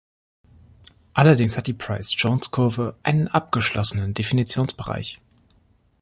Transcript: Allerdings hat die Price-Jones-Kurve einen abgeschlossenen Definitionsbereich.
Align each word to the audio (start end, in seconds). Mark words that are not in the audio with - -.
Allerdings 1.13 1.59
hat 1.59 1.67
die 1.67 1.73
Price-Jones-Kurve 1.75 2.95
einen 3.03 3.27
abgeschlossenen 3.27 4.15
Definitionsbereich. 4.15 5.21